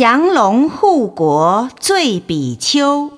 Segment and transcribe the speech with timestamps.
[0.00, 3.12] 降龙护国醉比丘。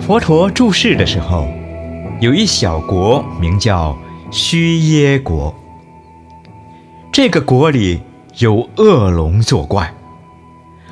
[0.00, 1.46] 佛陀住世的时候，
[2.20, 3.96] 有一小国名叫
[4.32, 5.54] 须耶国。
[7.12, 8.00] 这个国里
[8.38, 9.94] 有恶龙作怪，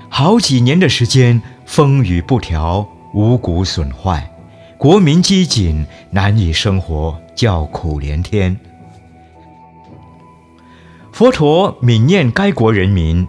[0.09, 4.31] 好几年的时间风雨不调，五谷损坏。
[4.79, 8.57] 国民饥馑，难以生活，叫苦连天。
[11.11, 13.27] 佛陀悯念该国人民，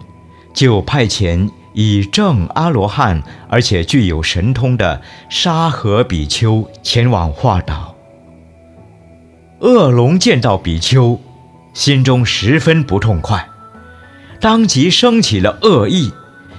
[0.54, 7.96] 就派遣以正阿罗汉而且具有神通的沙和比丘前往化导。
[9.58, 11.18] 恶龙见到比丘，
[11.74, 13.48] 心中十分不痛快，
[14.40, 16.12] 当即生起了恶意，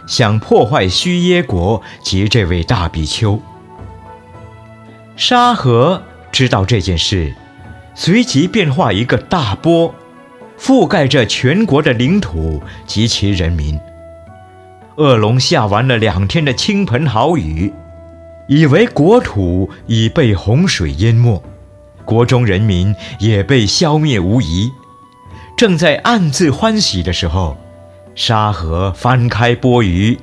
[0.06, 3.42] 想破坏须耶国及这位大比丘。
[5.16, 6.02] 沙河
[6.32, 7.34] 知道这件事，
[7.94, 9.94] 随即变化一个大波，
[10.58, 13.80] 覆盖着全国的领土及其人民。
[14.96, 17.72] 恶龙下完了两天的倾盆好雨，
[18.48, 21.42] 以为国土已被洪水淹没，
[22.04, 24.72] 国中人民也被消灭无疑。
[25.56, 27.58] 正在暗自欢喜的时候，
[28.16, 30.18] 沙河翻开波鱼，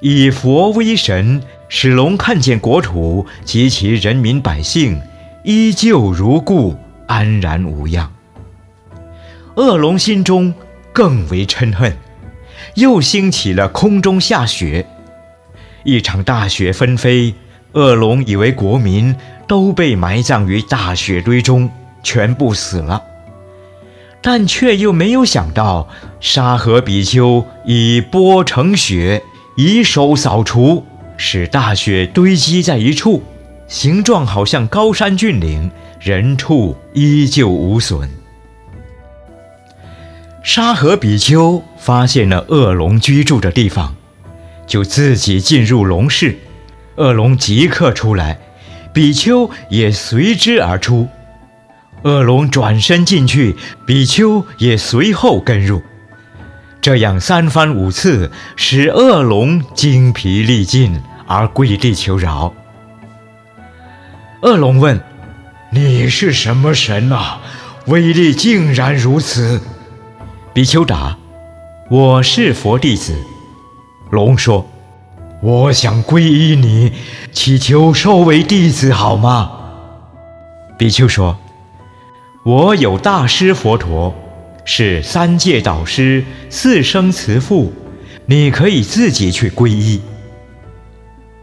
[0.00, 1.42] 以佛威神。
[1.68, 5.00] 使龙看见国土及其人民百姓
[5.42, 8.12] 依旧如故，安然无恙。
[9.56, 10.54] 恶龙心中
[10.92, 11.96] 更为嗔恨，
[12.74, 14.86] 又兴起了空中下雪。
[15.84, 17.34] 一场大雪纷飞，
[17.72, 19.14] 恶龙以为国民
[19.46, 21.70] 都被埋葬于大雪堆中，
[22.02, 23.02] 全部死了，
[24.20, 25.88] 但却又没有想到
[26.20, 29.22] 沙河比丘以波成雪，
[29.56, 30.84] 以手扫除。
[31.16, 33.22] 使大雪堆积在一处，
[33.66, 38.08] 形状好像高山峻岭，人畜依旧无损。
[40.42, 43.96] 沙河比丘发现了恶龙居住的地方，
[44.66, 46.38] 就自己进入龙室，
[46.96, 48.38] 恶龙即刻出来，
[48.92, 51.08] 比丘也随之而出。
[52.02, 55.82] 恶龙转身进去，比丘也随后跟入。
[56.80, 62.52] 这样三番五次，使恶龙精疲力尽而跪地求饶。
[64.42, 65.00] 恶龙问
[65.72, 67.40] ：“你是什么神啊？
[67.86, 69.60] 威力竟然如此？”
[70.52, 71.16] 比丘答
[71.90, 73.14] ：“我是佛弟子。”
[74.10, 74.68] 龙说
[75.42, 76.92] ：“我想皈依你，
[77.32, 79.50] 祈求收为弟子好吗？”
[80.78, 81.38] 比丘说
[82.44, 84.14] ：“我有大师佛陀。”
[84.68, 87.72] 是三界导师、四生慈父，
[88.26, 90.00] 你可以自己去皈依。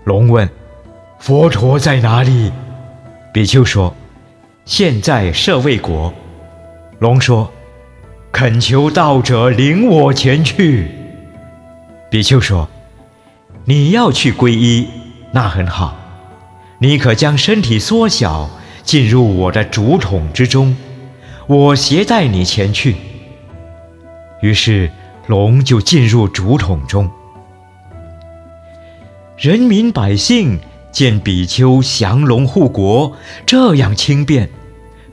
[0.04, 0.50] 龙问
[1.20, 2.52] ：“佛陀在哪里？”
[3.34, 3.96] 比丘说
[4.66, 6.14] ：“现在舍卫国。”
[7.00, 7.52] 龙说
[8.32, 10.92] ：“恳求道者领我前去。”
[12.12, 12.70] 比丘说
[13.66, 14.88] ：“你要去皈依，
[15.32, 15.96] 那很好。
[16.80, 18.50] 你可将身体缩小，
[18.84, 20.76] 进入我的竹筒之中，
[21.48, 22.98] 我携带你前去。”
[24.42, 24.92] 于是，
[25.28, 27.10] 龙就进入竹筒中。
[29.38, 30.60] 人民百姓
[30.92, 34.48] 见比丘降龙护国，这样轻便，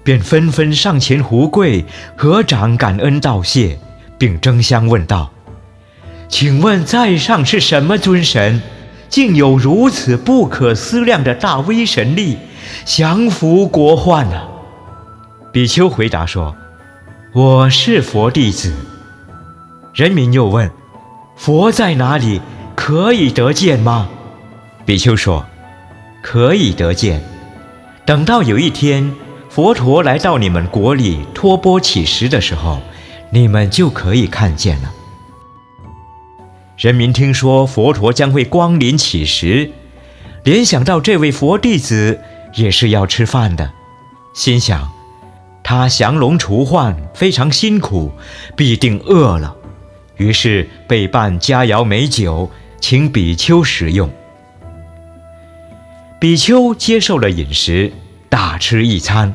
[0.04, 1.84] 便纷纷上前胡跪，
[2.16, 3.78] 合掌感恩道谢，
[4.18, 5.30] 并争相问道
[6.28, 8.60] ：“请问在上是什么尊神？
[9.08, 12.36] 竟有如此不可思量的大威神力，
[12.84, 14.42] 降服国患呢？”
[15.50, 16.54] 比丘回答说
[17.32, 18.72] ：“我是佛弟子。”
[19.94, 20.70] 人民又问
[21.36, 22.40] ：“佛在哪里？
[22.80, 24.08] 可以得见吗？”
[24.86, 25.44] 比丘说
[26.24, 27.22] ：“可以得见。
[28.06, 29.12] 等到有一天，
[29.50, 32.80] 佛陀来到你们国里托钵乞食的时候，
[33.30, 34.90] 你们就可以看见了。”
[36.78, 39.70] 人民听说佛陀将会光临乞食，
[40.42, 42.18] 联想到这位佛弟子
[42.54, 43.70] 也是要吃饭的，
[44.32, 44.90] 心想：
[45.62, 48.10] 他降龙除患非常辛苦，
[48.56, 49.54] 必定饿了。
[50.16, 54.10] 于是备办佳肴美酒，请比丘食用。
[56.18, 57.92] 比丘接受了饮食，
[58.28, 59.34] 大吃一餐，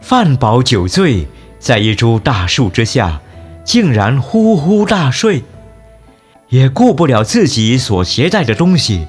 [0.00, 1.26] 饭饱酒醉，
[1.58, 3.20] 在一株大树之下，
[3.64, 5.42] 竟然呼呼大睡，
[6.48, 9.06] 也顾不了自己所携带的东西，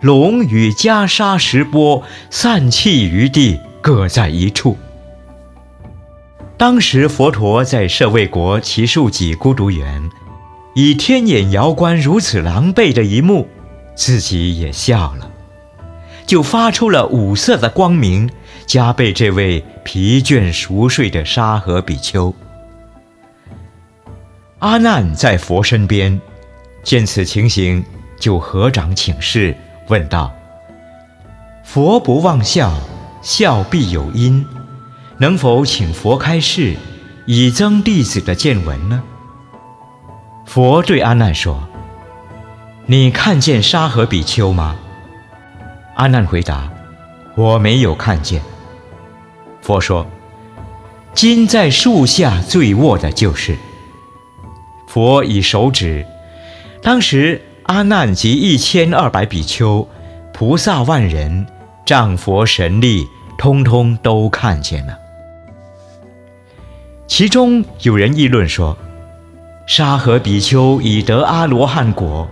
[0.00, 4.76] 龙与袈裟石钵散弃于地，各在一处。
[6.56, 10.08] 当时佛陀在舍卫国奇树给孤独园。
[10.78, 13.48] 以天眼遥观如此狼狈的一幕，
[13.94, 15.30] 自己也笑了，
[16.26, 18.28] 就发出了五色的光明，
[18.66, 22.34] 加倍这位疲倦熟睡的沙河比丘。
[24.58, 26.20] 阿难在佛身边，
[26.82, 27.82] 见此情形，
[28.20, 29.56] 就合掌请示，
[29.88, 30.30] 问道
[31.64, 32.78] ：“佛不忘笑，
[33.22, 34.44] 笑必有因，
[35.16, 36.76] 能否请佛开示，
[37.24, 39.02] 以增弟子的见闻呢？”
[40.46, 41.68] 佛对阿难说
[42.86, 44.76] ：“你看见沙河比丘吗？”
[45.96, 46.70] 阿难回答
[47.36, 48.40] ：“我没有看见。”
[49.60, 50.06] 佛说
[51.12, 53.56] ：“今在树下醉卧的就是。”
[54.88, 56.06] 佛以手指，
[56.80, 59.86] 当时阿难及一千二百比丘、
[60.32, 61.46] 菩萨万人、
[61.84, 63.06] 仗佛神力，
[63.36, 64.96] 通通都看见了。
[67.06, 68.78] 其中有人议论说
[69.66, 72.28] ：“沙河比丘已得阿罗汉果，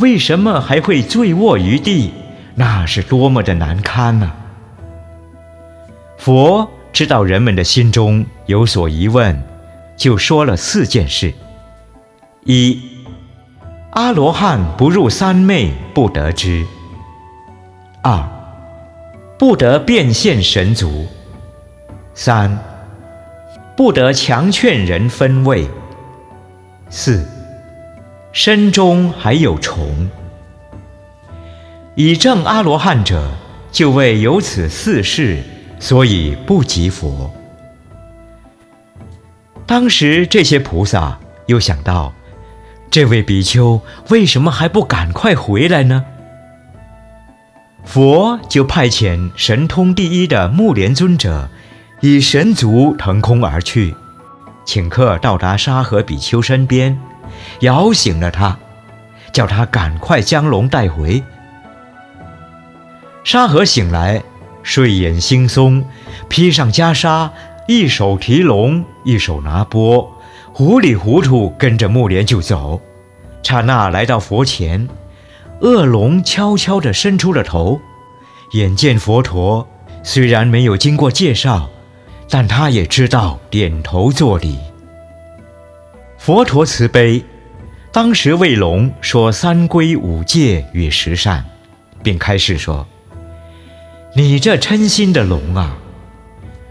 [0.00, 2.12] 为什么还会醉卧于地？
[2.56, 4.36] 那是多么的难堪啊！”
[6.18, 9.42] 佛知道人们的心中有所疑问，
[9.96, 11.32] 就说了四件事。
[12.44, 12.80] 一，
[13.92, 16.66] 阿罗汉不入三昧不得知。
[18.02, 18.28] 二，
[19.38, 21.06] 不得变现神足。
[22.14, 22.58] 三，
[23.76, 25.68] 不得强劝人分位。
[26.94, 27.24] 四，
[28.34, 30.10] 身中还有虫。
[31.94, 33.30] 以证阿罗汉者，
[33.72, 35.42] 就为有此四事，
[35.80, 37.32] 所以不及佛。
[39.64, 42.12] 当时这些菩萨又想到。
[42.90, 43.80] 这位比丘
[44.10, 46.04] 为什么还不赶快回来呢？
[47.86, 51.48] 佛就派遣神通第一的木莲尊者，
[52.02, 53.94] 以神足腾空而去，
[54.64, 56.98] 请客到达沙河比丘身边，
[57.60, 58.56] 摇醒了他，
[59.32, 61.22] 叫他赶快将龙带回。
[63.24, 64.22] 沙河醒来，
[64.62, 65.84] 睡眼惺忪，
[66.28, 67.30] 披上袈裟，
[67.68, 70.10] 一手提龙，一手拿钵。
[70.52, 72.80] 糊里糊涂跟着木莲就走，
[73.42, 74.88] 刹那来到佛前，
[75.60, 77.80] 恶龙悄悄地伸出了头，
[78.52, 79.66] 眼见佛陀，
[80.02, 81.70] 虽然没有经过介绍，
[82.34, 84.58] 但他也知道，点头作礼。
[86.16, 87.22] 佛陀慈悲，
[87.92, 91.44] 当时为龙说三规五戒与十善，
[92.02, 92.86] 并开示说
[94.16, 95.76] ：“你这嗔心的龙啊！”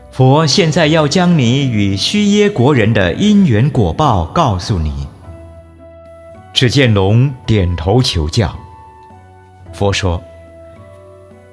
[0.09, 5.07] 佛现在要将你与须耶国人的因缘果报告诉你。
[6.53, 8.57] 只见龙点头求教。
[9.71, 10.19] 佛说，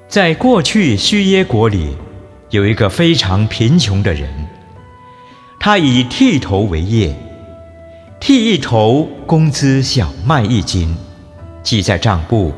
[0.07, 1.95] 在过去须耶国里，
[2.51, 4.27] 有一个非常贫穷的人，
[5.59, 7.15] 他以剃头为业，
[8.19, 10.97] 剃一头工资小麦一斤，
[11.61, 12.51] 记在账簿，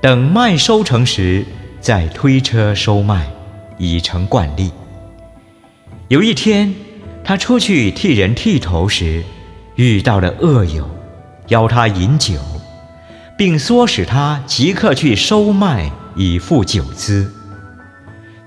[0.00, 1.46] 等麦收成时
[1.80, 3.30] 再推车收麦，
[3.78, 4.72] 已成惯例。
[6.08, 6.74] 有一天，
[7.22, 9.22] 他出去替人剃头时，
[9.76, 10.90] 遇到了恶友，
[11.48, 12.34] 邀他饮酒，
[13.38, 17.32] 并唆使他即刻去收麦以付酒资。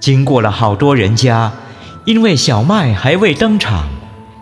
[0.03, 1.49] 经过了好多人家，
[2.03, 3.87] 因为小麦还未登场，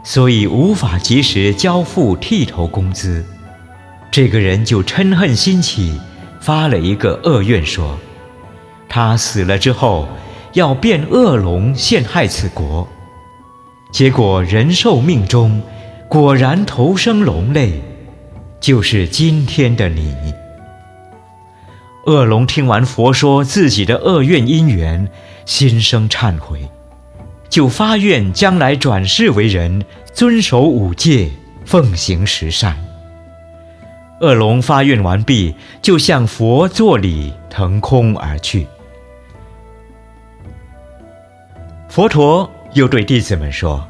[0.04, 3.24] 所以无法及时交付剃头工资。
[4.10, 6.02] 这个人就嗔恨心起，
[6.40, 7.96] 发了一个恶愿，说：
[8.90, 10.08] 他死了之后，
[10.54, 12.88] 要变恶龙陷害此国。
[13.92, 15.62] 结果人寿命中，
[16.10, 17.80] 果然投生龙类，
[18.60, 20.16] 就是今天的你。
[22.06, 25.08] 恶龙听完佛说自己的恶愿因缘，
[25.46, 26.70] 心生忏悔，
[27.50, 31.30] 就发愿将来转世为人，遵守五戒，
[31.66, 32.76] 奉行十善。
[34.20, 38.68] 恶龙发愿完毕，就向佛作礼，腾空而去。
[41.90, 42.50] 佛陀。
[42.74, 43.86] 又对弟子们说：“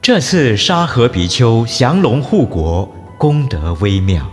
[0.00, 4.26] 这次沙河比丘降龙护国，功德微妙。”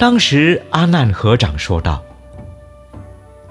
[0.00, 2.02] 当时阿难合掌说道：“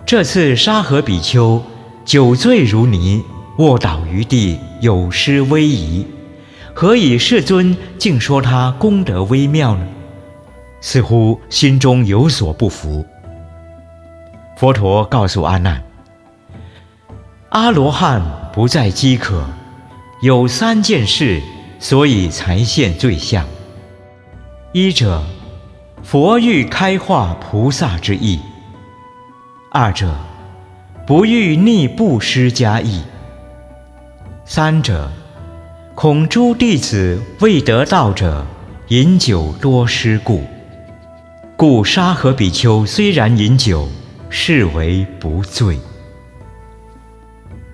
[0.04, 1.62] 这次沙河比丘
[2.04, 3.24] 酒醉如泥，
[3.60, 6.08] 卧倒于地，有失威仪，
[6.74, 9.86] 何以世尊竟说他功德微妙呢？”
[10.82, 13.06] 似乎心中有所不服。
[14.58, 15.84] 佛陀告诉阿难。
[17.50, 19.46] 阿罗汉不再饥渴，
[20.24, 21.40] 有三件事，
[21.80, 23.46] 所以才现罪相。
[24.72, 25.24] 一者，
[26.12, 28.40] 佛欲开化菩萨之意；
[29.72, 30.12] 二者，
[31.06, 33.04] 不欲逆布施家意；
[34.44, 35.12] 三者，
[35.94, 38.44] 恐诸弟子未得道者
[38.88, 40.44] 饮酒多失故。
[41.56, 43.88] 故沙河比丘虽然饮酒，
[44.32, 45.78] 视为不醉。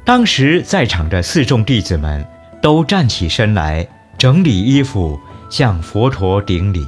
[0.03, 2.27] 当时在场的四众弟子们
[2.61, 3.87] 都站起身来，
[4.17, 5.17] 整理衣服，
[5.49, 6.85] 向佛陀顶礼。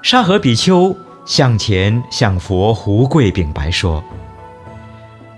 [0.00, 4.02] 沙河比丘向前向佛胡跪禀白说：“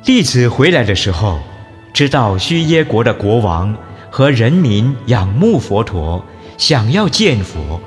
[0.05, 1.39] 弟子回来的时候，
[1.95, 3.75] 知道须耶国的国王
[4.11, 6.23] 和人民仰慕佛陀，
[6.59, 7.81] 想要见佛。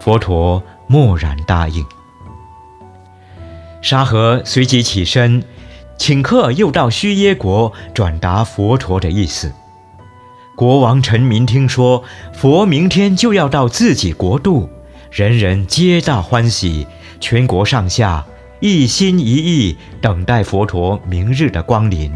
[0.00, 1.84] 佛陀默然答应。
[3.82, 5.44] 沙河随即起身，
[5.98, 9.52] 请客又到须耶国转达佛陀的意思。
[10.56, 14.70] 国王臣民听说佛明天就要到自己国度。”
[15.14, 16.88] 人人皆大欢喜，
[17.20, 18.26] 全国上下
[18.58, 22.12] 一心一意等待佛陀明日的光临，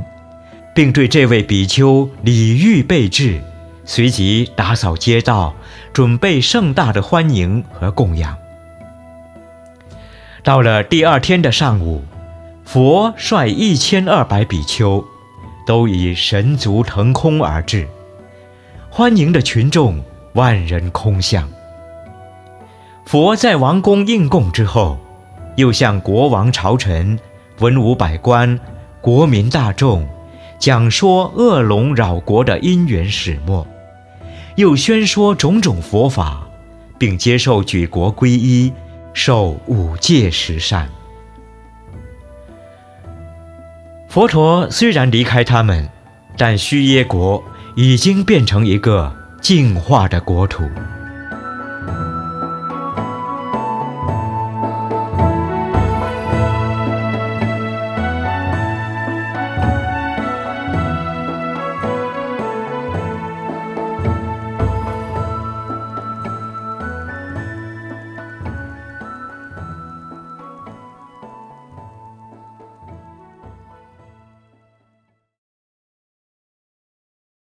[0.74, 3.40] 并对这位比丘礼遇备至，
[3.84, 5.54] 随即打扫街道，
[5.92, 8.36] 准备盛大的欢迎和供养。
[10.42, 12.02] 到了第二天的上午，
[12.64, 15.04] 佛率一千二百比丘，
[15.64, 17.86] 都以神足腾空而至，
[18.90, 20.02] 欢迎的群众
[20.32, 21.48] 万人空巷。
[23.08, 24.98] 佛在王宫应供之后，
[25.56, 27.18] 又向国王、朝臣、
[27.58, 28.60] 文武百官、
[29.00, 30.06] 国民大众
[30.58, 33.66] 讲说恶龙扰国的因缘始末，
[34.56, 36.46] 又宣说种种佛法，
[36.98, 38.70] 并接受举国皈依，
[39.14, 40.86] 受五戒十善。
[44.06, 45.88] 佛陀虽然离开他们，
[46.36, 47.42] 但须耶国
[47.74, 49.10] 已经变成一个
[49.40, 50.62] 净化的国土。